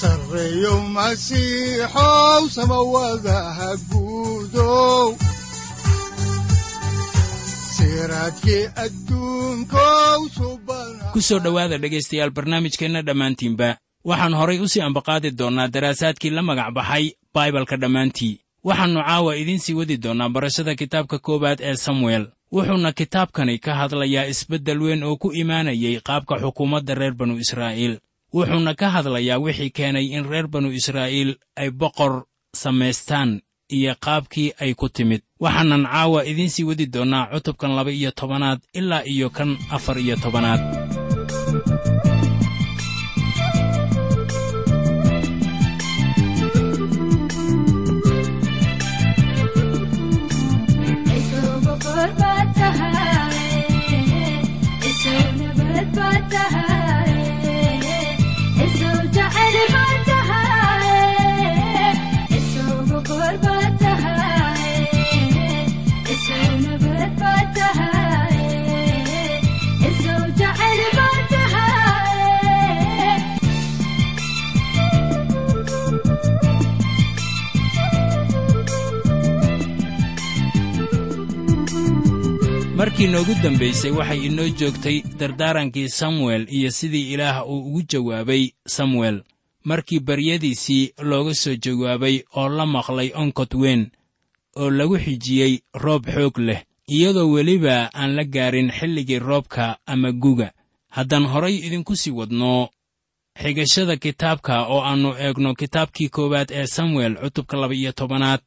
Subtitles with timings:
[0.00, 3.70] sareyow masiixow samawadaha
[11.12, 13.76] ku soo dhowaada dhegaystayaal barnaamijkeenna dhammaantiinba.
[14.04, 18.40] Waxaan horay u sii ambaqaadi doonnaa daraasaadkii la magac baxay baibalka dhammaantii.
[18.64, 22.26] Waxaannu caawa idiin sii wadi doonnaa barashada kitaabka koowaad ee samuel.
[22.52, 27.98] Wuxuuna kitaabkani ka hadlayaa isbeddel weyn oo ku imaanayay qaabka xukuumadda reer banu israa'iil
[28.34, 32.12] wuxuuna ka hadlayaa wixii keenay in reer banu israa'iil ay boqor
[32.62, 33.40] samaystaan
[33.76, 35.22] iyo qaabkii ay ku timid.
[35.40, 40.16] Waxaanan caawa idiin sii wadi doonnaa cutubkan laba iyo tobanaad ilaa iyo kan afar iyo
[40.16, 40.62] tobanaad
[82.78, 89.22] markii noogu dambaysay waxay inoo joogtay dardaarankii samuel iyo sidii ilaah uu ugu jawaabay samuel.
[89.64, 93.90] Markii baryadiisii looga soo jawaabay oo la maqlay onkod weyn
[94.56, 100.52] oo lagu xijiyey roob xoog leh iyadoo weliba aan la gaarin xilligii roobka ama guga.
[100.88, 102.68] Haddaan horay idinku sii wadno
[103.42, 108.40] xigashada kitaabka oo aannu eegno kitaabkii koowaad ee samuel cutubka laba-iyo tobanaad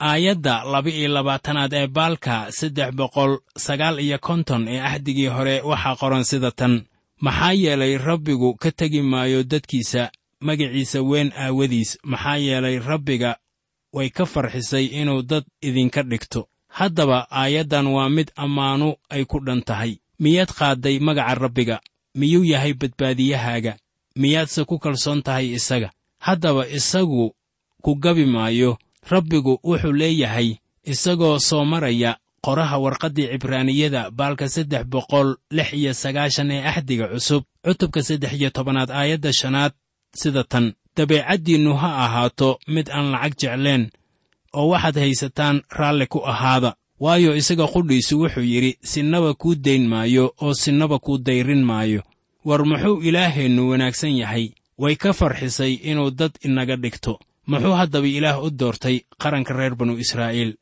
[0.00, 6.24] aayadda laba-iyo labaatanaad ee baalka saddex boqol sagaal iyo konton ee axdigii hore waxaa qoran
[6.24, 6.84] sida tan.
[7.20, 10.10] Maxaa yeelay rabbigu ka tegi maayo dadkiisa
[10.40, 11.98] magiciisa weyn aawadiis.
[12.04, 13.36] Maxaa yeelay rabbiga
[13.92, 16.48] way ka farxisay inuu dad idinka dhigto.
[16.68, 19.98] Haddaba aayaddan waa mid ammaanu ay ku dhan tahay.
[20.20, 21.80] Miyaad qaadday magaca rabbiga?
[22.14, 23.76] Miyuu yahay badbaadiyahaaga?
[24.16, 25.90] Miyaadse ku kalsoon tahay isaga?
[26.18, 27.34] Haddaba isagu
[27.82, 28.78] ku gabi maayo
[29.10, 30.48] rabbigu wuxuu leeyahay
[30.92, 37.42] isagoo soo maraya qoraha warqaddii cibraaniyada baalka saddex boqol lix iyo sagaashan ee axdiga cusub.
[37.64, 39.72] Cutubka saddex iyo tobanaad aayadda shanaad
[40.20, 40.66] sida tan.
[40.96, 43.82] Dabeecaddiinnu ha ahaato mid aan lacag jecleen
[44.58, 46.74] oo waxaad haysataan raalli ku ahaada.
[47.00, 52.02] Waayo isaga qudhiisu wuxuu yidhi sinnaba kuu dayn maayo oo sinnaba kuu dayrin maayo.
[52.44, 54.50] War muxuu ilaaheennu wanaagsan yahay.
[54.78, 57.18] Way ka farxisay inuu dad inaga dhigto
[57.50, 60.52] muxuu haddaba ilaah u doortay qaranka reer banu israa'iil.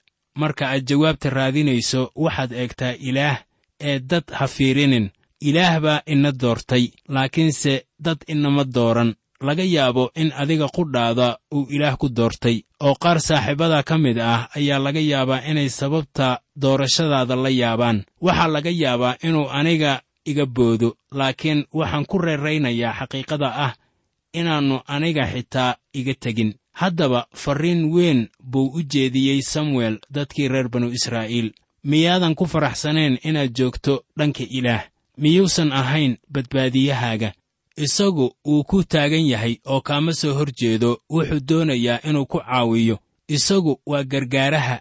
[0.40, 3.36] Marka aad jawaabta raadinayso waxaad eegtaa ilaah
[3.80, 5.10] ee dad ha fiirinin.
[5.48, 9.14] Ilaah baa ina doortay laakiinse dad inama dooran.
[9.40, 12.56] Laga yaabo in adiga qudhaada uu ilaah ku doortay.
[12.80, 18.04] Oo qaar saaxiibada ka mid ah ayaa laga yaabaa inay sababta doorashadaada la yaabaan.
[18.20, 19.92] Waxaa laga yaabaa inuu aniga
[20.30, 20.88] iga boodo
[21.18, 23.72] laakiin waxaan ku reeraynayaa xaqiiqada ah.
[24.38, 26.50] Inaannu aniga xitaa iga tegin
[26.80, 31.48] haddaba farriin weyn buu u jeediyey samuel dadkii reer banu israa'iil.
[31.84, 34.84] Miyaadan ku faraxsanayn inaad joogto dhanka ilaah.
[35.18, 37.32] Miyuusan ahayn badbaadiyahaaga.
[37.76, 40.90] Isagu wuu ku taagan yahay oo kaama soo hor jeedo.
[41.10, 42.98] Wuxuu doonayaa inuu ku caawiyo.
[43.28, 44.80] Isagu waa gargaaraha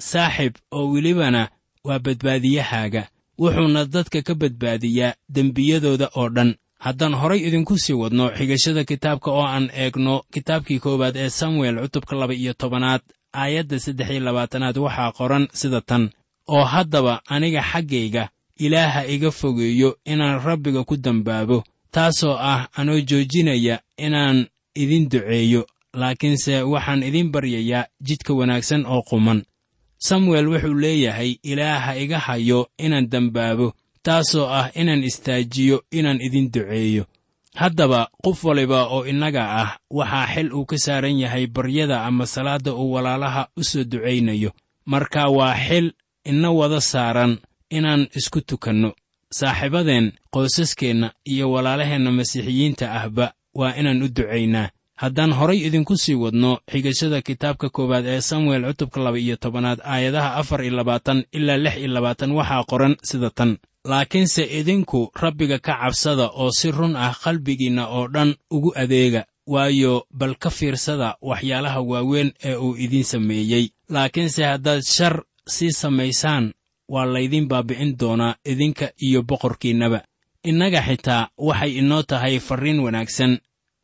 [0.00, 1.48] saaxib oo welibana
[1.84, 3.02] waa badbaadiyahaaga.
[3.38, 9.46] Wuxuuna dadka ka badbaadiyaa dembiyadooda oo dhan haddaan horay idinku sii wadno xigashada kitaabka oo
[9.46, 13.00] aan eegno kitaabkii koowaad ee samuel cutubka laba iyo tobanaad
[13.32, 16.10] aayadda saddex iyo labaatanaad waxaa qoran sida tan.
[16.48, 23.80] Oo haddaba aniga xaggayga ilaaha iga fogeeyo inaan rabbiga ku dembaabo taasoo ah anoo joojinaya
[23.96, 29.42] inaan idin duceeyo laakiinse waxaan idin baryayaa jidka wanaagsan oo quman.
[29.98, 33.72] Samuel wuxuu leeyahay ilaaha iga hayo inaan dembaabo
[34.08, 37.04] taasoo ah inaan istaajiyo inaan idin duceeyo.
[37.60, 42.72] Haddaba qof waliba oo innaga ah waxaa xil uu ka saaran yahay baryada ama salaadda
[42.74, 44.50] uu walaalaha u soo ducaynayo
[44.92, 45.86] marka waa xil
[46.30, 47.32] ina wada saaran
[47.76, 48.90] inaan isku tukanno.
[49.38, 54.70] Saaxiibadeen qoysaskeenna iyo walaalaheenna masiixiyiinta ahba waa inaan u ducaynaa
[55.02, 60.34] haddaan horay idinku sii wadno xigashada kitaabka koowaad ee samuel cutubka laba iyo tobanaad aayadaha
[60.40, 63.50] afar iyo labaatan ilaa lix iyo labaatan waxaa qoran sida tan
[63.90, 69.94] laakiinse idinku rabbiga ka cabsada oo si run ah qalbigiinna oo dhan ugu adeega waayo
[70.18, 73.64] bal ka fiirsada waxyaalaha waaweyn ee uu idiin sameeyey.
[73.94, 75.14] Laakiinse haddaad shar
[75.54, 76.44] sii samaysaan
[76.92, 80.00] waa laydin baabi'in doonaa idinka iyo boqorkiinnaba.
[80.50, 83.32] Innaga xitaa waxay inoo tahay farriin wanaagsan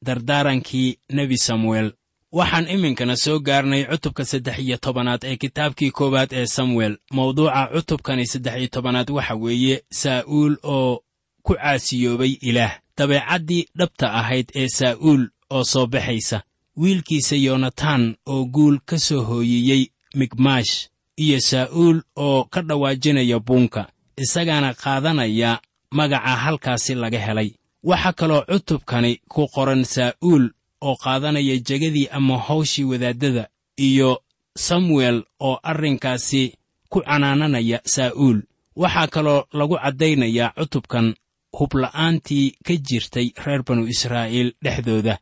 [0.06, 1.92] dardaarankii nebi samuel
[2.38, 6.96] waxaan iminkana soo gaarnay cutubka saddex iyo tobanaad ee kitaabkii koowaad ee samuel.
[7.16, 11.00] Mawduuca cutubkani saddex iyo tobanaad waxa weeye saa'uul oo
[11.42, 12.72] ku caasiyoobay ilaah.
[12.98, 16.42] Dabeecaddii dhabta ahayd ee saa'uul oo soo baxaysa
[16.76, 19.82] wiilkiisa yonatan oo guul ka soo hooyiyey
[20.14, 23.82] mikmaash iyo saa'uul oo ka dhawaajinaya buunka
[24.16, 25.60] isagaana qaadanaya
[25.90, 27.50] magaca halkaasi laga helay.
[27.84, 30.50] Waxaa kaloo cutubkani ku qoran saa'uul
[30.86, 33.44] oo qaadanaya jegadii ama hawshii wadaaddada
[33.88, 34.10] iyo
[34.66, 36.42] samuel oo arrinkaasi
[36.92, 38.38] ku canaananaya saa'uul
[38.82, 41.06] waxaa kaloo lagu caddaynayaa cutubkan
[41.58, 45.14] hubla'aantii ka jirtay reer banu israa'iil dhexdooda.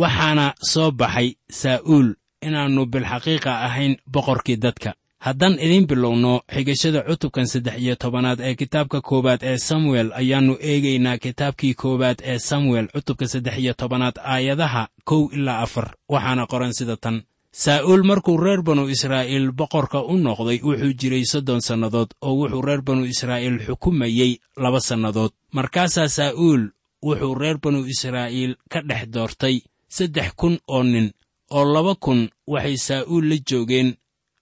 [0.00, 1.28] Waxaana soo baxay
[1.60, 2.08] saa'uul
[2.46, 4.90] inaannu bilxaqiiqa ahayn boqorkii dadka
[5.26, 11.18] haddaan idiin bilowno xigashada cutubkan saddex iyo tobanaad ee kitaabka koowaad ee samuel ayaannu eegaynaa
[11.24, 15.86] kitaabkii koowaad ee samuel cutubka saddex iyo tobanaad aayadaha kow ilaa afar.
[16.12, 17.22] Waxaana qoran sida tan.
[17.52, 22.82] Saa'uul markuu reer banu israa'iil boqorka u noqday wuxuu jiray soddon sannadood oo wuxuu reer
[22.82, 25.30] banu israa'iil xukumayey laba sannadood.
[25.56, 26.62] Markaasaa saa'uul
[27.06, 29.56] wuxuu reer banu israa'iil ka dhex doortay
[29.96, 31.10] saddex kun oo nin
[31.50, 32.20] oo laba kun
[32.52, 33.88] waxay saa'uul la joogeen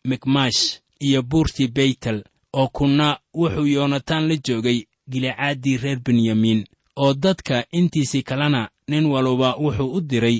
[0.04, 4.78] mikmaash iyo buurtii beytel oo kunna wuxuu yoonataan la joogay
[5.10, 6.64] gilicaaddii reer benyamiin
[6.96, 10.38] oo dadka intiisii kalena nin waluba wuxuu u diray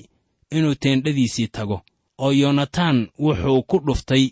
[0.50, 1.80] inuu teendhadiisii tago
[2.18, 4.24] oo yoonataan wuxuu ku dhuftay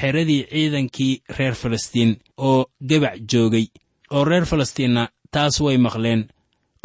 [0.00, 3.66] xeradii ciidankii reer falastiin oo gebac joogay
[4.10, 6.28] oo reer falastiinna taas way maqleen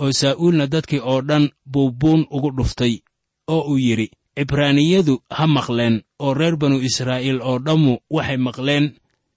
[0.01, 2.93] oo saa'uulna dadkii oo dhan buu buun ugu dhuftay
[3.47, 8.85] oo uu yidhi cibraaniyadu ha maqleen oo reer banu israa'iil oo dhammu waxay maqleen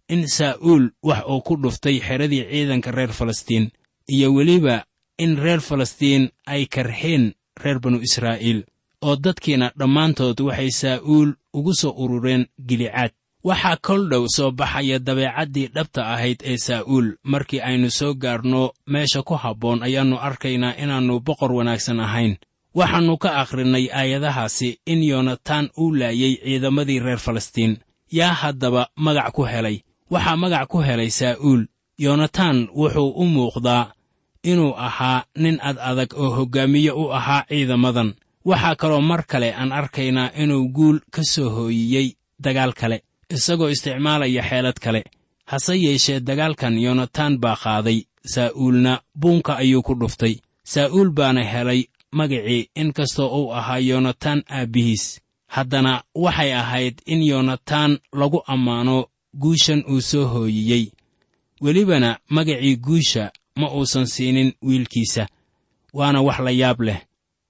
[0.08, 3.70] in saa'uul wax uu ku dhuftay xeradii ciidanka reer falastiin
[4.14, 4.84] iyo weliba
[5.18, 7.24] in reer falastiin ay karheen
[7.62, 8.60] reer banu israa'iil
[9.06, 13.12] oo dadkiina dhammaantood waxay saa'uul ugu soo urureen gilicaad
[13.44, 19.22] waxaa kol dhow soo baxaya dabeecaddii dhabta ahayd ee saa'uul markii aynu soo gaarno meesha
[19.22, 22.36] ku habboon ayaannu arkaynaa inaannu boqor wanaagsan ahayn
[22.78, 27.72] waxaannu ka akhrinnay aayadahaasi in yoonataan uu laayey ciidamadii reer falastiin.
[28.18, 29.76] Yaa haddaba magac ku helay.
[30.10, 31.62] Waxaa magac ku helay saa'uul.
[32.04, 33.92] Yoonataan wuxuu u muuqdaa
[34.50, 38.14] inuu ahaa nin ad adag oo hoggaamiye u ahaa ciidamadan.
[38.44, 42.08] Waxaa kaloo mar kale aan arkaynaa inuu guul ka soo hooyiyey
[42.44, 42.96] dagaal kale
[43.34, 45.02] isagoo isticmaalaya xeelad kale.
[45.50, 47.98] Hase yeeshee dagaalkan yoonataan baa qaaday.
[48.34, 50.34] Saa'uulna buunka ayuu ku dhuftay.
[50.64, 51.80] Saa'uul baana helay
[52.12, 59.06] magacii in kastoo uu ahaa yoonataan aabbihiis haddana waxay ahayd in yoonataan lagu ammaano
[59.38, 60.86] guushan uu soo hooyiyey.
[61.60, 65.28] Welibana magacii guusha ma uusan siinin wiilkiisa
[65.92, 67.00] waana wax la yaab leh.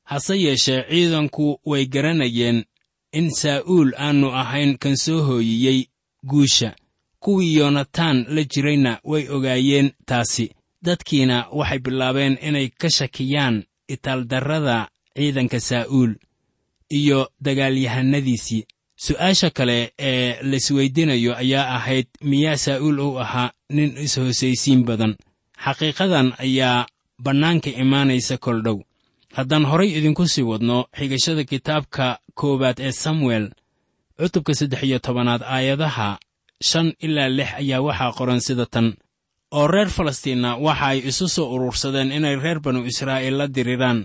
[0.05, 2.65] Hase yeeshee ciidanku way garanayeen
[3.13, 5.87] in saa'uul aannu ahayn kan soo hooyiyey
[6.27, 6.75] guusha.
[7.21, 10.51] Kuwii yoonataan la jirayna way ogaayeen taasi.
[10.83, 14.77] Dadkiina waxay bilaabeen inay ka shakiyaan itaaldarrada
[15.17, 16.13] ciidanka saa'uul
[16.99, 18.63] iyo dagaalyahannadiisii.
[19.05, 25.13] Su'aasha kale ee laisweydiinayo ayaa ahayd miyaa saa'uul uu ahaa nin is-hoosaysiin badan?
[25.65, 26.87] Xaqiiqadan ayaa
[27.25, 28.79] bannaanka imaanaysa kol dhow
[29.37, 33.45] haddaan horay idinku sii wadno xigashada kitaabka koowaad ee samuel
[34.19, 36.09] cutubka saddex iyo tobanaad aayadaha
[36.69, 38.87] shan ilaa lix ayaa waxaa qoran sida tan
[39.57, 44.01] oo reer falastiinna waxa ay isu soo urursadeen inay reer banu israa'iil la diriraan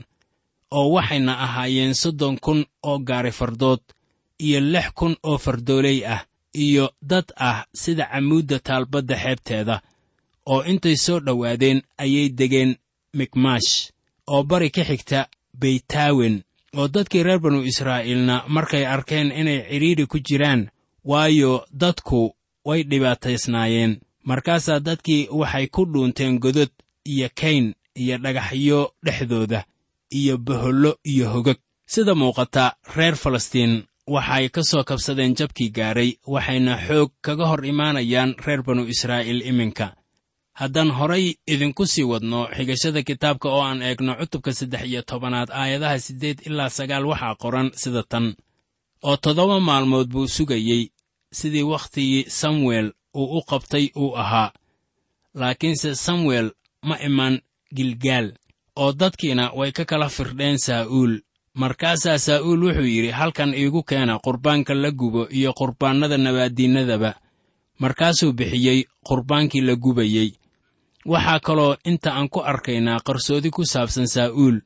[0.77, 3.79] oo waxayna ahaayeen soddon kun oo gaari fardood
[4.45, 6.21] iyo lix kun oo fardooley ah
[6.65, 9.75] iyo dad ah sida camuudda taalbadda xeebteeda
[10.51, 12.71] oo intay soo dhowaadeen ayay degeen
[13.17, 13.71] mikmaash
[14.33, 15.19] oo bari ka xigta
[15.61, 16.35] beytaawen
[16.77, 20.61] oo dadkii reer banu israa'iilna markay arkeen inay cidhiidhi ku jiraan
[21.09, 22.35] waayo dadku
[22.67, 23.93] way dhibaataysnaayeen
[24.29, 26.71] markaasaa dadkii waxay ku dhuunteen godod
[27.11, 27.65] iyo kayn
[28.01, 29.59] iyo dhagaxyo dhexdooda
[30.19, 31.57] iyo bohollo iyo hogag.
[31.93, 33.73] Sida muuqata reer falastiin
[34.15, 39.87] waxay ka soo kabsadeen jabkii gaadhay waxayna xoog kaga hor imaanayaan reer banu israa'iil iminka.
[40.59, 45.99] Haddaan horay idinku sii wadno xigashada kitaabka oo aan eegno cutubka saddex iyo tobanaad aayadaha
[46.05, 48.25] siddeed ilaa sagaal waxaa qoran sida tan.
[49.07, 50.83] Oo toddoba maalmood buu sugayey
[51.31, 54.51] sidii wakhtigii samuel uu u qabtay uu ahaa.
[55.33, 56.51] Laakiinse samuel
[56.83, 57.39] ma iman
[57.75, 58.33] gilgaal
[58.75, 61.13] oo dadkiina way ka kala firdheen saa'uul.
[61.53, 67.11] Markaasaa saa'uul wuxuu yidhi halkan iigu keena qurbaanka la gubo iyo qurbaannada nabaaddiinnadaba.
[67.79, 70.29] Markaasuu bixiyey qurbaankii la gubayey.
[71.05, 74.57] Waxaa kaloo inta aan ku arkaynaa qarsoodi ku saabsan saa'uul.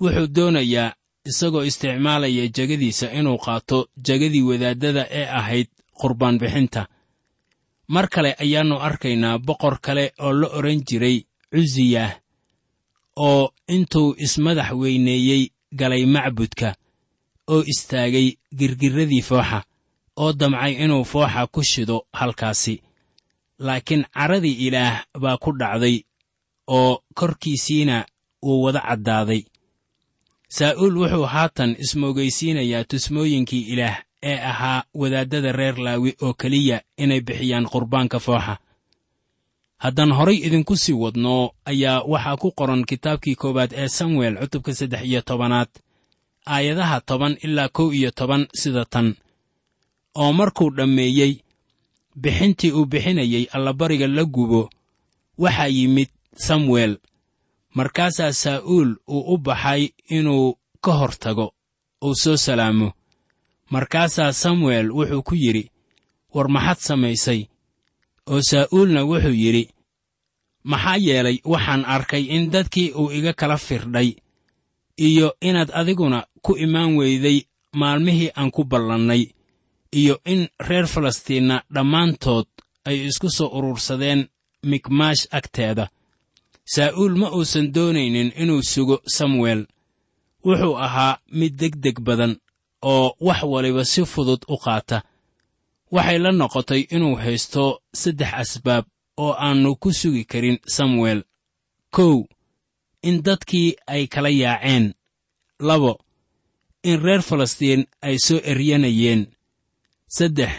[0.00, 5.68] Wuxuu doonayaa isagoo isticmaalaya jegadiisa inuu qaato jegadii wadaaddada ee ahayd
[6.00, 6.86] qurbaan bixinta
[7.94, 11.16] mar kale ayaannu arkaynaa boqor kale oo la odhan jiray
[11.52, 12.10] cusiyah
[13.26, 13.42] oo
[13.74, 15.42] intuu ismadax weyneeyey
[15.78, 16.68] galay macbudka
[17.52, 19.58] oo istaagay girgirradii fooxa
[20.22, 22.74] oo damcay inuu fooxa ku shido halkaasi.
[23.66, 25.96] Laakiin caradii ilaah baa ku dhacday
[26.76, 27.96] oo korkiisiina
[28.44, 29.42] wuu wada caddaaday.
[30.56, 37.66] Saa'uul wuxuu haatan ismoogaysiinayaa tusmooyinkii ilaah ee ahaa wadaaddada reer laawi oo keliya inay bixiyaan
[37.72, 38.54] qurbaanka fooxa.
[39.82, 45.02] Haddaan horay idinku sii wadno ayaa waxaa ku qoran kitaabkii koowaad ee samuel cutubka saddex
[45.04, 45.68] iyo tobanaad
[46.46, 49.14] aayadaha toban ilaa kow iyo toban sida tan.
[50.14, 51.32] Oo markuu dhammeeyey
[52.22, 54.70] bixintii uu bixinayey allabariga la gubo
[55.38, 56.08] waxaa yimid
[56.46, 56.92] samuel
[57.74, 59.82] markaasaa saa'uul uu u baxay
[60.16, 61.46] inuu ka hor tago
[62.04, 62.92] uu soo salaamo
[63.74, 65.64] markaasaa samuel wuxuu ku yidhi
[66.34, 67.40] war maxaad samaysay?
[68.30, 69.64] Oo saa'uulna wuxuu yidhi
[70.70, 74.08] maxaa yeelay waxaan arkay in dadkii uu iga kala firdhay
[75.08, 77.38] iyo inaad adiguna ku imaan weyday
[77.80, 79.22] maalmihii aan ku ballannay
[80.00, 82.46] iyo in reer falastiinna dhammaantood
[82.88, 84.20] ay isku soo urursadeen
[84.70, 85.84] mikmaash agteeda.
[86.74, 89.60] Saa'uul ma uusan doonaynin inuu sugo samuel.
[90.44, 92.32] Wuxuu ahaa mid degdeg badan
[92.82, 94.98] oo wax waliba si fudud u qaata.
[95.94, 97.64] Waxay la noqotay inuu haysto
[98.00, 98.84] saddex asbaab
[99.24, 101.20] oo aannu ku sugi karin samuel.
[101.96, 102.14] Kow
[103.08, 104.94] in dadkii ay kala yaaceen.
[105.68, 105.92] Labo
[106.88, 109.22] in reer falastiin ay soo eryanayeen.
[110.16, 110.52] Saddex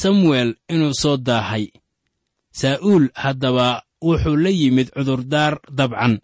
[0.00, 1.66] samuel inuu soo daahay.
[2.60, 3.68] Saa'uul haddaba
[4.06, 6.14] wuxuu la yimid cudurdaar dabcan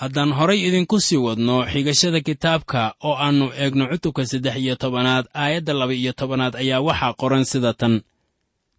[0.00, 5.72] haddaan horay idinku sii wadno xigashada kitaabka oo aannu eegno cutubka saddex iyo tobanaad aayadda
[5.80, 7.94] laba iyo tobanaad ayaa waxaa qoran sida tan.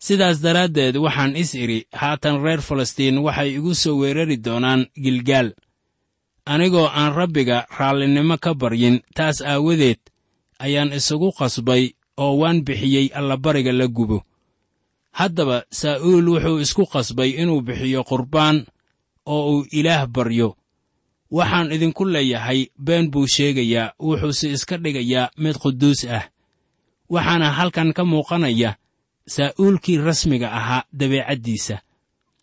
[0.05, 5.49] Sidaas daraaddeed waxaan is idhi haatan reer falastiin waxay igu soo weerari doonaan gilgaal.
[6.53, 9.99] Anigoo aan rabbiga raallinimo ka baryin taas aawadeed
[10.65, 11.83] ayaan isugu qasbay
[12.23, 14.19] oo waan bixiyey allabariga la gubo.
[15.19, 18.57] Haddaba saa'uul wuxuu isku qasbay inuu bixiyo qurbaan
[19.33, 20.49] oo uu ilaah baryo
[21.31, 26.23] waxaan idinku leeyahay been buu sheegayaa wuxuuse iska dhigayaa mid quduus ah.
[27.09, 28.75] Waxaana halkan ka muuqanaya
[29.27, 31.81] saa'uulkii rasmiga ahaa dabeecaddiisa.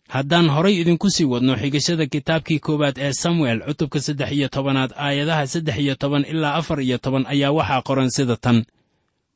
[0.07, 5.47] Haddaan horay idinku sii wadno xigashada kitaabkii koowaad ee samuel cutubka saddex iyo tobanaad aayadaha
[5.47, 8.63] saddex iyo toban ilaa afar iyo toban ayaa waxaa qoran sida tan.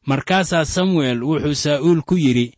[0.05, 2.55] Markaasaa samuel wuxuu saa'uul ku yidhi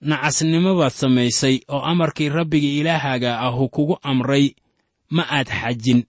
[0.00, 4.54] nacasnimo baad samaysay oo amarkii rabbiga ilaahaaga ahu kugu amray
[5.10, 6.02] ma aad xajin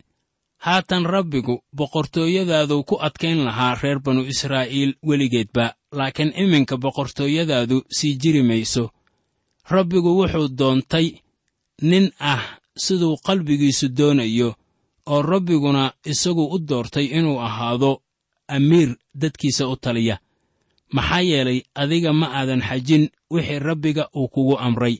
[0.65, 8.43] haatan rabbigu boqortooyadaaduu ku adkayn lahaa reer banu israa'iil weligeedba laakiin iminka boqortooyadaadu sii jiri
[8.43, 8.89] mayso.
[9.73, 11.07] Rabbigu wuxuu doontay
[11.81, 12.43] nin ah
[12.83, 14.49] siduu qalbigiisu doonayo
[15.13, 18.01] oo rabbiguna isagu u doortay inuu ahaado
[18.47, 20.15] amiir dadkiisa u taliya.
[20.95, 24.95] Maxaa yeelay adiga ma aadan xajin wixii rabbiga uu kugu amray.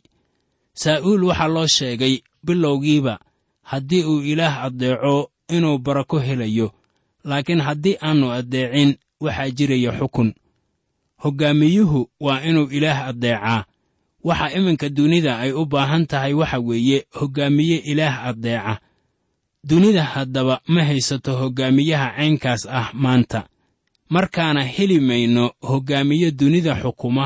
[0.81, 2.15] Saa'uul waxaa loo sheegay
[2.45, 3.19] bilowgiiba
[3.71, 6.67] haddii uu ilaah addeeco inuu barako helayo
[7.23, 10.29] laakiin haddii aannu addeecin waxaa jiraya xukun.
[11.23, 13.63] Hoggaamiyuhu waa inuu ilaah addeecaa.
[14.23, 18.79] Waxa iminka dunida ay u baahan tahay waxa weeye hoggaamiye ilaah addeeca
[19.63, 23.47] dunida haddaba ma haysato hoggaamiyaha caynkaas ah maanta.
[24.09, 27.25] Markaana heli mayno hoggaamiye dunida xukuma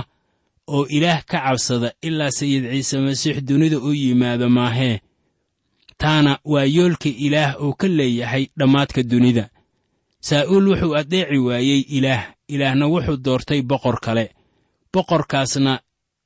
[0.67, 4.99] oo ilaah ka cabsada ilaa sayid ciise masiix dunida u yimaado maahee
[5.97, 9.49] taana waa yoolka ilaah uu ka leeyahay dhammaadka dunida.
[10.27, 14.25] Saa'uul wuxuu addeeci waayey ilaah ilaahna wuxuu doortay boqor kale.
[14.93, 15.79] Boqorkaasna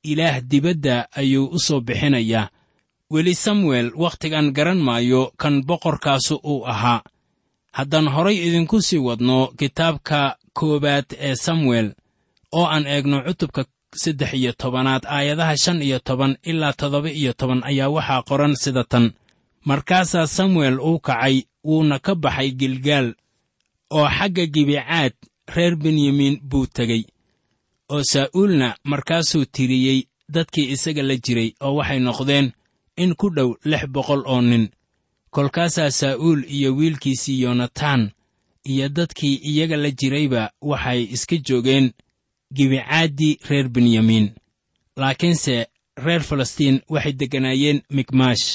[0.04, 2.50] ilaah dibadda ayuu u soo bixinayaa.
[3.10, 7.02] Weli samuel wakhtigan garan maayo kan boqorkaasu uu ahaa.
[7.72, 11.92] Haddaan horay idinku sii wadno kitaabka koowaad ee samuel
[12.52, 13.64] oo aan eegno cutubka
[14.02, 18.84] saddex iyo tobanaad aayadaha shan iyo toban ilaa toddoba iyo toban ayaa waxaa qoran sida
[18.84, 19.12] tan
[19.64, 23.14] markaasaa samuel uu kacay wuuna ka baxay gilgaal
[23.90, 25.12] oo xagga gibicaad
[25.54, 27.02] reer benyamin buu tegey
[27.92, 30.00] oo saa'uulna markaasuu tiriyey
[30.34, 32.52] dadkii isaga la jiray oo waxay noqdeen
[33.02, 34.68] in ku dhow lix boqol oo nin.
[35.30, 38.10] Kolkaasaa saa'uul iyo wiilkiisii yonataan
[38.64, 41.86] iyo dadkii iyaga la jirayba waxay iska joogeen
[42.54, 44.30] gibicaaddii reer benyamin.
[44.96, 45.66] Laakiinse
[45.96, 48.46] reer falastiin waxay degganaayeen mikmaash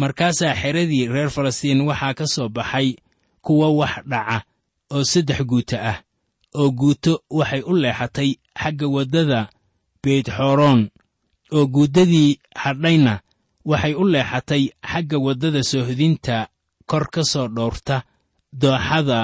[0.00, 2.88] markaasaa xeradii reer falastiin waxaa ka soo baxay
[3.44, 4.38] kuwa wax dhaca
[4.94, 5.98] oo saddex guuto ah
[6.60, 9.40] oo guuto waxay u leexatay xagga waddada
[10.02, 10.80] beytxoroon
[11.56, 12.30] oo guuddadii
[12.62, 13.14] hadhayna
[13.70, 16.36] waxay u leexatay xagga waddada soohodinta
[16.90, 17.96] kor ka soo dhowrta
[18.62, 19.20] dooxada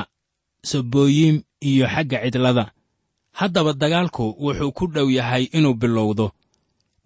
[0.71, 2.65] sobooyim iyo xagga cidlada.
[3.39, 6.27] Haddaba dagaalku wuxuu ku dhow yahay inuu bilowdo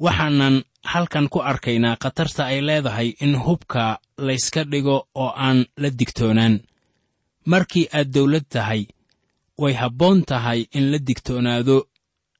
[0.04, 0.56] waxaanan
[0.92, 3.84] halkan ku arkaynaa khatarta ay leedahay in hubka
[4.26, 6.54] layska dhigo oo aan la digtoonaan
[7.52, 8.82] markii aad dawlad tahay
[9.62, 11.76] way habboon tahay in la digtoonaado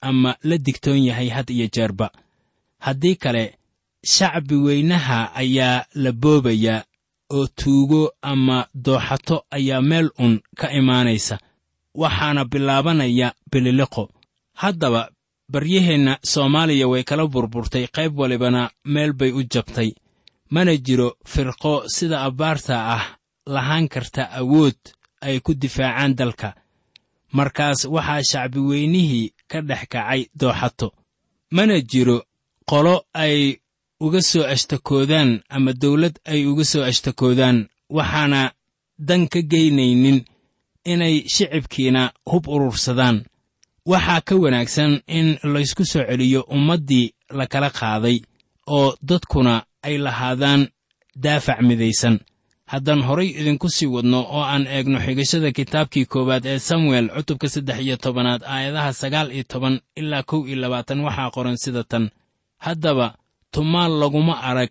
[0.09, 2.11] ama la digtoon yahay had iyo jeerba.
[2.79, 3.59] Haddii kale
[4.15, 6.85] shacbi weynaha ayaa la boobayaa
[7.31, 11.38] oo tuugo ama dooxato ayaa meel un ka imaanaysa
[11.95, 14.11] waxaana bilaabanaya bililiqo.
[14.55, 15.11] Haddaba
[15.52, 19.90] baryaheenna soomaaliya way kala burburtay qayb walibana meel bay u jabtay.
[20.50, 23.05] Mana jiro firqo sida abbaarta ah
[23.47, 24.78] lahaan karta awood
[25.21, 26.55] ay ku difaacaan dalka.
[27.33, 30.88] Markaas waxaa shacbi weynihii ka dhex kacay dooxato.
[31.50, 32.23] Mana jiro
[32.71, 33.57] qolo ay
[34.00, 37.59] uga soo ashtakoodaan ama dawlad ay uga soo ashtakoodaan
[37.97, 38.52] waxaana
[38.99, 40.25] dan ka geynaynin
[40.93, 43.25] inay shicibkiina hub urursadaan
[43.92, 47.07] waxaa ka wanaagsan in laysku soo celiyo ummaddii
[47.38, 48.16] la kala qaaday
[48.76, 49.54] oo dadkuna
[49.87, 50.62] ay lahaadaan
[51.25, 52.16] daafac midaysan.
[52.73, 57.78] Haddaan horay idinku sii wadno oo aan eegno xigashada kitaabkii koowaad ee samuel cutubka saddex
[57.85, 62.04] iyo tobanaad aayadaha sagaal iyo toban ilaa kow iyo labaatan waxaa qoran sida tan.
[62.64, 63.07] Haddaba
[63.53, 64.70] tumaal laguma arag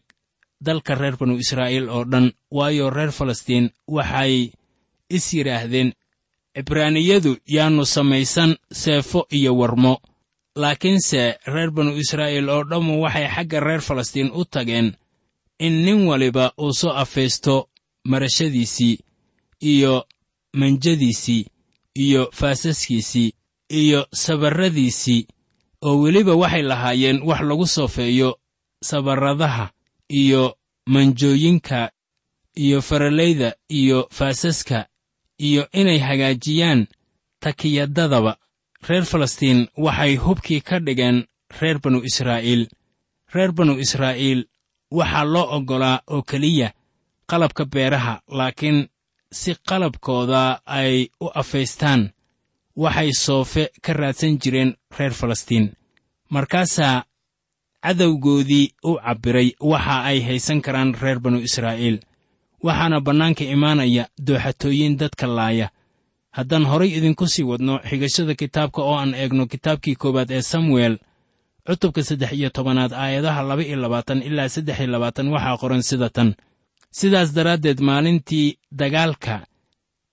[0.65, 2.27] dalka reer banu israa'iil oo dhan
[2.57, 4.33] waayo reer falastiin waxay
[5.09, 5.89] is yidhaahdeen
[6.57, 10.01] cibraaniyadu yaannu samaysan seefo iyo warmo.
[10.55, 14.95] Laakiinse reer banu israa'iil oo dhammu waxay xagga reer falastiin u tageen
[15.59, 17.69] in nin waliba uu soo afaysto
[18.05, 18.97] marashadiisii
[19.61, 20.05] iyo
[20.53, 21.45] manjadiisii
[21.95, 23.33] iyo faasaskiisii
[23.69, 25.27] iyo sabarradiisii
[25.81, 28.39] oo weliba waxay lahaayeen wax lagu soofeeyo
[28.83, 29.69] sabarradaha
[30.09, 31.91] iyo manjooyinka
[32.55, 34.87] iyo faralayda iyo faasaska
[35.39, 36.87] iyo inay hagaajiyaan
[37.39, 38.37] takiyadadaba.
[38.87, 41.25] Reer falastiin waxay hubkii ka dhigeen
[41.61, 42.67] reer banu israa'iil.
[43.33, 44.45] Reer banu israa'iil
[44.91, 46.69] waxaa loo oggolaa oo keliya
[47.29, 48.87] qalabka beeraha laakiin
[49.31, 52.01] si qalabkooda ay u afaystaan
[52.75, 55.73] waxay soofe ka raadsan jireen reer falastiin.
[56.29, 57.03] Markaasaa
[57.83, 61.99] cadowgoodii u cabbiray waxa ay haysan karaan reer banu israa'iil
[62.63, 65.69] waxaana bannaanka imaanaya dooxatooyin dadka laaya.
[66.31, 70.97] Haddaan horay idinku sii wadno xigashada kitaabka oo aan eegno kitaabkii koowaad ee samuel
[71.67, 76.09] cutubka saddex iyo tobanaad aayadaha laba iyo labaatan ilaa saddex iyo labaatan waxaa qoran sida
[76.09, 76.35] tan.
[76.91, 79.45] Sidaas daraaddeed maalintii dagaalka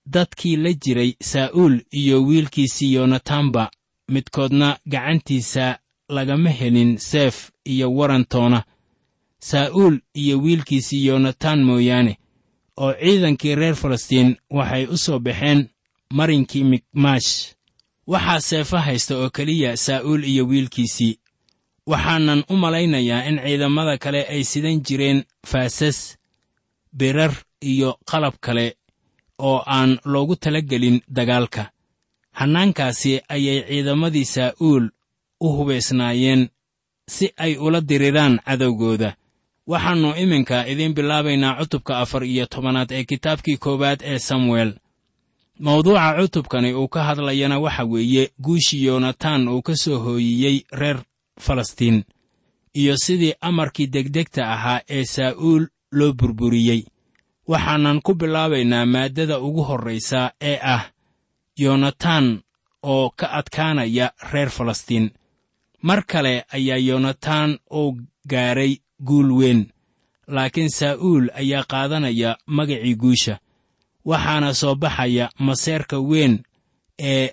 [0.05, 3.71] dadkii la jiray saa'uul iyo wiilkiisii yonataanba
[4.09, 5.79] midkoodna gacantiisa
[6.09, 8.63] lagama helin seef iyo warantoona.
[9.39, 12.17] Saa'uul iyo wiilkiisii yonataan mooyaane
[12.77, 15.59] oo ciidankii reer falastiin waxay u soo baxeen
[16.17, 17.31] marinkii mikmaash
[18.07, 21.19] waxaa seefo haysta oo keliya saa'uul iyo wiilkiisii.
[21.91, 26.17] Waxaanan u malaynayaa in ciidamada kale ay sidan jireen faasas
[26.97, 28.77] birar iyo qalab kale
[29.39, 31.63] oo aan loogu tala gelin dagaalka.
[32.31, 34.85] Hannaankaasi ayay ciidamadii saa'uul
[35.39, 36.49] u hubaysnaayeen
[37.09, 39.15] si ay ula diriraan cadowgooda
[39.67, 44.73] waxaannu iminka idiin bilaabaynaa cutubka afar iyo tobanaad ee kitaabkii koowaad ee samuel.
[45.59, 50.99] Mawduuca cutubkani uu ka hadlayana waxa weeye guushii yoonataan uu ka soo hooyiyey reer
[51.39, 52.03] falastiin
[52.73, 56.81] iyo sidii amarkii degdegta ahaa ee saa'uul loo burburiyey.
[57.47, 60.83] Waxaanan ku bilaabaynaa maaddada ugu horraysa ee ah
[61.59, 62.41] yoonataan
[62.83, 65.11] oo ka adkaanaya reer falastiin.
[65.81, 67.97] Mar kale ayaa yoonataan uu
[68.29, 69.65] gaadhay guul weyn
[70.27, 73.39] laakiin saa'uul ayaa qaadanaya magacii guusha
[74.05, 76.43] waxaana soo baxaya maseerka weyn
[76.99, 77.29] ee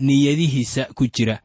[0.00, 1.36] niyadihiisa ku jira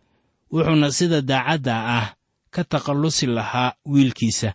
[0.52, 2.08] wuxuuna sida daacadda ah
[2.50, 4.54] ka takhallusi lahaa wiilkiisa.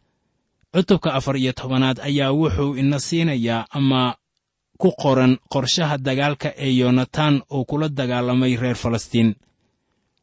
[0.73, 4.17] Cutubka afar iyo tobanaad ayaa wuxuu ina siinayaa ama
[4.79, 9.35] ku qoran qorshaha dagaalka ee yoonataan uu kula dagaalamay reer falastiin.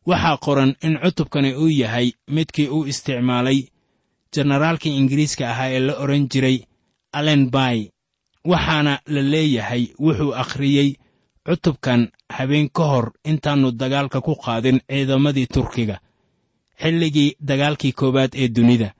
[0.05, 3.59] Waxaa qoran in cutubkani uu yahay midkii uu isticmaalay
[4.33, 6.57] jenaraalkii ingiriiska ahaa ee la odhan jiray
[7.17, 7.89] allen bay
[8.45, 10.89] waxaana la leeyahay wuxuu akhriyey
[11.45, 15.97] cutubkan habeen ka hor intaannu dagaalka ku qaadin ciidamadii turkiga
[16.81, 18.93] xilligii dagaalkii koowaad ee dunida.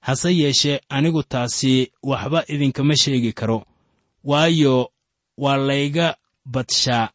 [0.00, 3.64] Hase yeeshee anigu taasi waxba idinkama sheegi karo
[4.24, 4.92] waayo
[5.38, 7.08] waa layga badshaa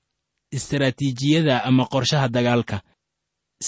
[0.52, 2.82] istaraatiijiyada ama qorshaha dagaalka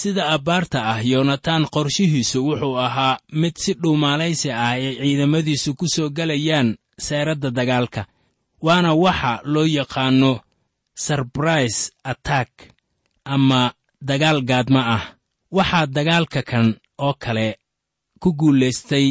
[0.00, 6.08] sida abbaarta ah yoonataan qorshihiisu wuxuu ahaa mid si dhuumaalaysi ah ay ciidamadiisu ku soo
[6.16, 6.68] gelayaan
[7.06, 8.02] seeradda dagaalka
[8.66, 10.32] waana waxa loo yaqaanno
[11.04, 11.80] sarbrise
[12.12, 12.50] attack
[13.24, 13.60] ama
[14.08, 15.04] dagaal gaadma ah.
[15.56, 16.66] Waxaa dagaalka kan
[16.98, 17.48] oo kale
[18.20, 19.06] ku guulaystay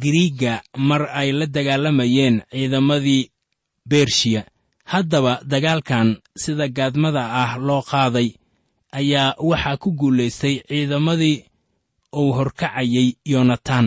[0.00, 3.30] giriigga mar ay la dagaalamayeen ciidamadii
[3.90, 4.42] bershiya
[4.92, 6.08] haddaba dagaalkan
[6.42, 8.28] sida gaadmada ah loo qaaday
[9.00, 11.36] ayaa waxaa ku guulaystay ciidamadii
[12.20, 13.86] uu horkacayay yoonataan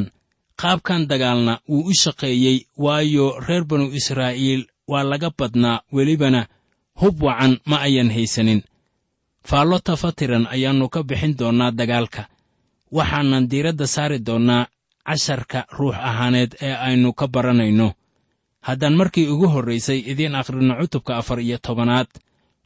[0.62, 6.42] qaabkan dagaalna wuu u shaqeeyey waayo reer banu israa'iil waa laga badnaa welibana.
[7.02, 8.62] Hub wacan ma ayan haysanin.
[9.50, 12.24] Faallo tafatiran ayaannu ka bixin doonnaa dagaalka.
[12.98, 14.64] Waxaanan diiradda saari doonnaa
[15.08, 17.88] casharka ruux ahaaneed ee aynu ka baranayno.
[18.68, 22.08] Haddaan markii ugu horraysay idiin akhrinno cutubka afar iyo tobanaad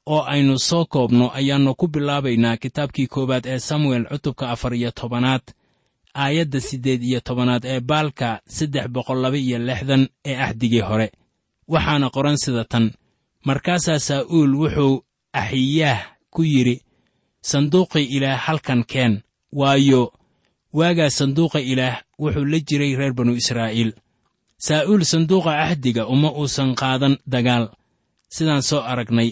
[0.05, 5.41] oo aynu soo koobno ayaannu ku bilaabaynaa kitaabkii koowaad ee samuel cutubka afar iyo tobanaad
[6.13, 11.11] aayadda siddeed iyo tobanaad ee baalka saddex boqol laba iyo lixdan ee axdigii hore.
[11.67, 12.91] Waxaana qoran sida tan
[13.45, 15.99] markaasaa saa'uul wuxuu axiyaah
[16.33, 16.81] ku yidhi
[17.41, 19.21] sanduuqii ilaah halkan keen
[19.59, 20.13] waayo
[20.73, 23.91] waagaa sanduuqa ilaah wuxuu la jiray reer banu israa'iil.
[24.57, 27.65] Saa'uul sanduuqa ahdiga uma uusan qaadan dagaal
[28.35, 29.29] sidaan soo aragnay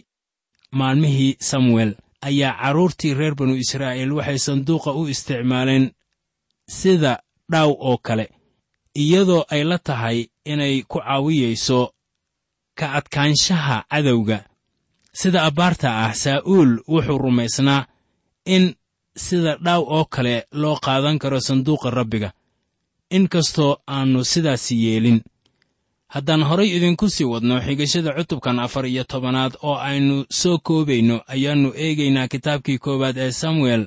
[0.72, 1.96] maalmihii samuel.
[2.22, 5.92] Ayaa carruurtii reer banu israa'iil waxay sanduuqa u isticmaaleen
[6.68, 7.20] sida
[7.52, 8.26] dhaaw oo kale
[8.96, 11.94] iyadoo ay la tahay inay ku caawiyayso
[12.80, 14.38] ka adkaanshaha cadowga.
[15.14, 17.88] Sida abbaarta ah saa'uul wuxuu rumaysnaa
[18.46, 18.76] in
[19.16, 22.30] sida dhaaw oo kale loo qaadan karo sanduuqa rabbiga
[23.16, 25.20] in kastoo aannu sidaasi yeelin
[26.14, 31.70] haddaan horay idinku sii wadno xigashada cutubkan afar iyo tobanaad oo aynu soo koobayno ayaannu
[31.86, 33.84] eegaynaa kitaabkii koowaad ee samuel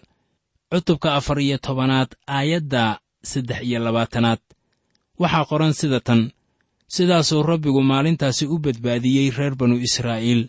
[0.71, 2.83] cutubka afar iyo tobanaad aayadda
[3.31, 4.41] saddex iyo labaatanaad.
[5.23, 6.21] Waxaa qoran sida tan
[6.95, 10.43] sidaasuu rabbigu maalintaasi u badbaadiyey reer banu israa'iil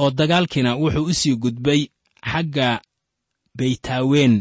[0.00, 1.80] oo dagaalkiina wuxuu u sii gudbay
[2.32, 2.68] xagga
[3.58, 4.34] beytaawen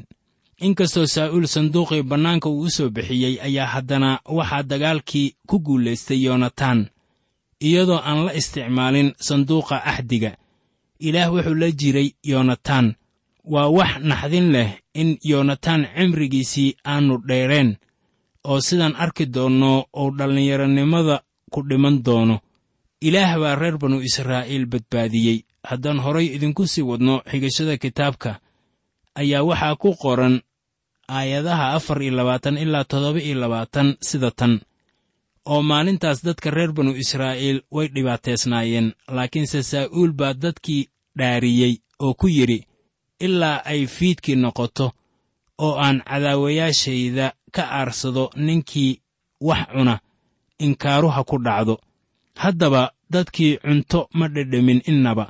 [0.67, 6.79] inkastoo saa'uul sanduuqii bannaanka uu u soo bixiyey ayaa haddana waxaa dagaalkii ku guulaystay yoonataan
[7.67, 10.31] iyadoo aan la isticmaalin sanduuqa axdiga
[11.07, 12.87] ilaah wuxuu la jiray yoonataan
[13.53, 14.69] waa wax naxdin leh
[15.01, 17.69] in yoonataan cimrigiisii aannu dheereen
[18.49, 19.71] oo sidaan arki doonno
[20.01, 21.15] uu dhallinyaronimada
[21.53, 22.39] ku dhiman doono.
[23.07, 25.37] Ilaah baa reer banu israa'iil badbaadiyey.
[25.69, 28.31] Haddaan horay idinku sii wadno xigashada kitaabka
[29.15, 30.35] ayaa waxaa ku qoran
[31.07, 34.59] aayadaha afar iyo labaatan ilaa toddoba iyo labaatan sida tan.
[35.45, 40.87] Oo maalintaas dadka reer banu israa'iil way dhibaateysnaayeen laakiinse saa'uul baa dadkii
[41.17, 42.59] dhaariyey oo ku yidhi
[43.19, 44.91] ilaa ay fiidkii noqoto
[45.65, 49.01] oo aan cadaawayaashayda ka aarsado ninkii
[49.41, 49.99] wax cuna
[50.59, 51.75] inkaaruha ku dhacdo.
[52.35, 55.25] Haddaba dadkii cunto ma dhedhemin innaba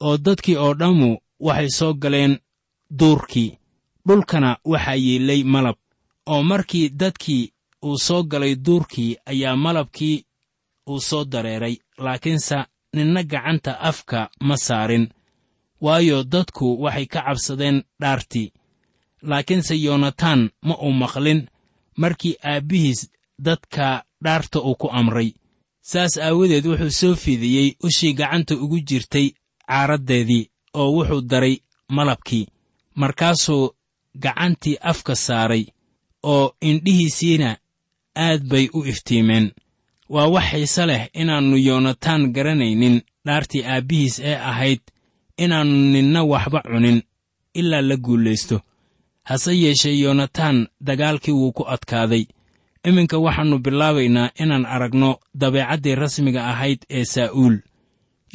[0.00, 2.38] oo dadkii oo dhammu waxay soo galeen
[2.98, 3.58] duurkii
[4.06, 5.76] dhulkana waxaa yiillay malab
[6.32, 7.52] oo markii dadkii
[7.86, 10.24] uu soo galay duurkii ayaa malabkii
[10.90, 11.76] uu soo dareeray.
[11.98, 12.56] Laakiinse
[12.94, 15.08] ninna gacanta afka ma saarin
[15.80, 18.52] waayo dadku waxay ka cabsadeen dhaartii.
[19.22, 21.40] Laakiinse yoonataan ma uu maqlin
[21.96, 25.30] markii aabbihiis dadka dhaarta uu ku amray.
[25.80, 29.26] Saas aawadeed wuxuu soo fidiyey ushii gacanta ugu jirtay
[29.68, 31.56] caaraddeedii oo wuxuu daray
[31.88, 32.46] malabkii.
[32.94, 33.74] Markaasuu
[34.14, 35.64] gacantii afka saaray
[36.22, 37.56] oo indhihiisiina
[38.16, 39.50] aad bay u iftiimeen.
[40.08, 44.80] Waa wax xiise leh inaannu yoonataan garanaynin dhaartii aabbihiis ee ahayd
[45.38, 47.02] inaannu ninna waxba cunin
[47.54, 48.60] ilaa la guulaysto
[49.22, 52.24] hase yeeshee yoonataan dagaalkii wuu ku adkaaday.
[52.88, 57.56] Iminka waxaannu bilaabaynaa inaan aragno dabeecaddii rasmiga ahayd ee saa'uul.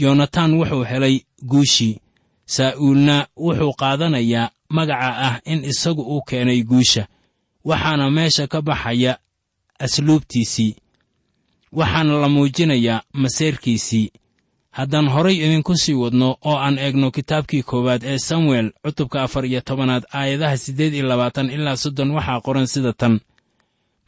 [0.02, 2.00] Yoonataan wuxuu helay guushii.
[2.46, 7.08] Saa'uulna wuxuu qaadanayaa magaca ah in isagu uu keenay guusha.
[7.66, 9.18] Waxaana meesha ka baxaya
[9.80, 10.76] asluubtiisii.
[11.72, 14.12] Waxaana la muujinayaa maseerkiisii
[14.72, 19.62] haddaan horay idinku sii wadno oo aan eegno kitaabkii koowaad ee samuel cutubka afar iyo
[19.62, 23.20] tobanaad aayadaha siddeed iyo labaatan ilaa soddon waxaa qoran sida tan.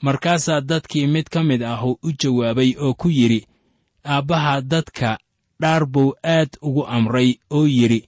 [0.02, 3.46] Markaasaa dadkii mid ka mid ahu u jawaabay oo ku yidhi
[4.06, 5.18] aabbaha dadka
[5.62, 8.08] dhaar buu aad ugu amray oo yidhi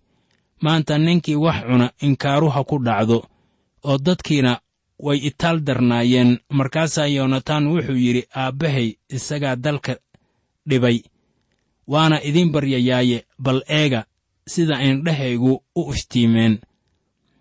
[0.61, 3.17] maanta ninkii wax cuna inkaaruha ku dhacdo
[3.83, 4.59] oo dadkiina
[5.05, 6.31] way itaal darnaayeen.
[6.57, 9.93] Markaasaa yoonataan wuxuu yidhi aabbahay isagaa dalka
[10.69, 10.97] dhibay
[11.87, 14.01] waana idiin baryayaaye bal eega
[14.47, 16.59] sida indhahaygu u iftiimeen.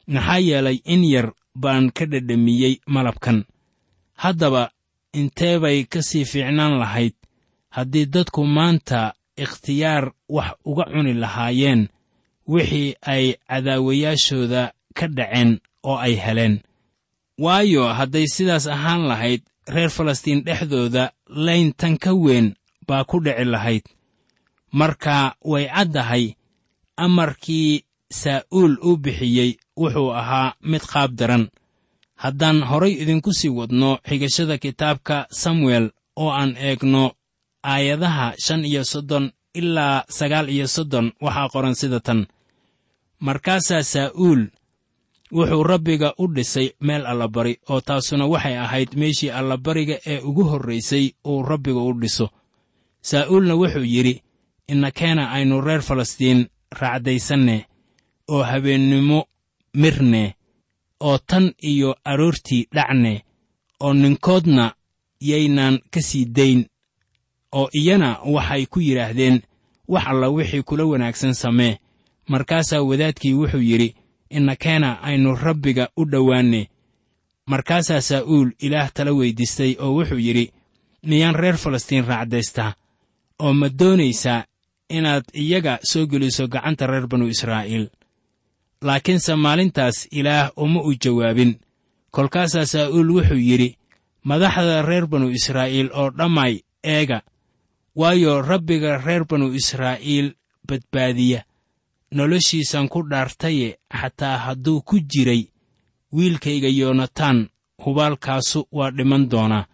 [0.07, 1.29] Maxaa yeelay in yar
[1.63, 3.45] baan ka dhedhamiyey malabkan.
[4.23, 4.71] Haddaba
[5.13, 7.15] intee bay ka sii fiicnaan lahayd?
[7.71, 11.89] Haddii dadku maanta ikhtiyaar wax uga cuni lahaayeen
[12.53, 14.63] wixii ay cadaawayaashooda
[14.99, 15.51] ka dhaceen
[15.89, 16.55] oo ay heleen.
[17.45, 19.43] Waayo hadday sidaas ahaan lahayd
[19.75, 21.05] reer falastiin dhexdooda
[21.47, 22.47] layntan ka weyn
[22.89, 23.85] baa ku dhici lahayd.
[24.79, 26.25] Marka way caddahay
[27.05, 27.85] amarkii
[28.21, 31.45] saa'uul uu bixiyey wuxuu ahaa mid qaab daran.
[32.23, 35.87] Haddaan horay idinku sii wadno xigashada kitaabka samuel
[36.23, 37.05] oo aan eegno
[37.73, 42.21] aayadaha shan iyo soddon ilaa sagaal iyo soddon waxaa qoran sida tan
[43.21, 44.43] markaasaa saa'uul
[45.33, 51.05] wuxuu rabbiga u dhisay meel allabari oo taasuna waxay ahayd meeshii allabariga ee ugu horraysay
[51.27, 52.27] uu rabbiga u dhiso.
[53.03, 54.23] Saa'uulna wuxuu yidhi
[54.69, 56.47] innakeena aynu reer falastiin
[56.81, 57.67] raacdaysanne
[58.29, 59.25] oo habeennimo
[59.75, 60.35] mirne
[61.01, 63.25] oo tan iyo aroortii dhacne
[63.81, 64.75] oo ninkoodna
[65.21, 66.65] yaynaan ka sii dayn
[67.53, 69.43] oo iyana waxay ku yidhaahdeen
[69.89, 71.79] wax alla wixii kula wanaagsan samee
[72.33, 73.95] markaasaa wadaadkii wuxuu yidhi
[74.31, 76.69] innakeena aynu rabbiga u dhowaanne.
[77.47, 80.53] Markaasaa saa'uul ilaah tala weyddiistay oo wuxuu yidhi
[81.07, 82.75] miyaan reer falastiin raacdaystaa
[83.39, 84.45] oo ma doonaysaa
[84.91, 87.87] inaad iyaga soo geliso gacanta reer banu israa'iil?
[88.83, 91.53] Laakiinse maalintaas ilaah uma u jawaabin.
[92.11, 93.77] Kolkaasaa saa'uul wuxuu yidhi
[94.25, 97.23] madaxda reer banu israa'iil oo dhammay eega
[97.97, 100.35] waayo rabbiga reer banu israa'iil
[100.69, 101.41] badbaadiya
[102.17, 103.69] noloshiisan ku dhaartaye
[104.01, 105.43] xataa hadduu ku jiray
[106.17, 107.39] wiilkayga yoonataan
[107.85, 109.69] hubaalkaasu waa dhiman doonaa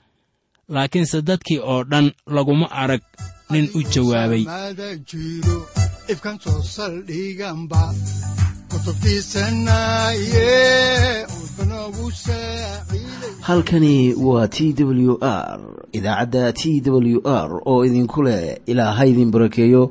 [0.74, 3.02] laakiinse dadkii oo dhan laguma arag
[3.50, 4.44] nin u jawaabay.
[13.40, 15.60] Halkani waa t w r
[15.92, 19.90] idaacadda t w r oo idinku leh ilaa ha idin barakeeyo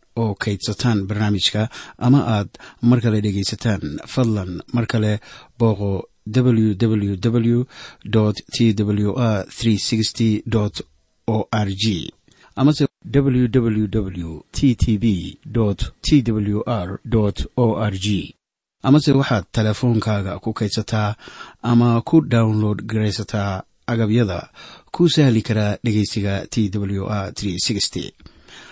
[0.23, 1.61] oo kaydsataan barnaamijka
[1.97, 2.49] ama aad
[2.89, 3.81] mar kale dhegaysataan.
[4.13, 5.11] Fadlan mar kale
[5.59, 5.91] booqo
[6.35, 9.45] www t w r
[11.27, 12.13] o r g
[12.55, 15.05] amase www t t b
[16.01, 16.99] t w r
[17.55, 18.35] o r g
[18.83, 21.15] amase waxaad teleefoonkaaga ku kaydsataa
[21.61, 24.49] ama ku download garaysataa agabyada
[24.91, 27.33] ku sahli karaa dhegeysiga t w r